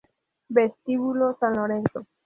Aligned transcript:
Vestíbulo 0.49 1.37
San 1.39 1.53
Lorenzo 1.53 2.07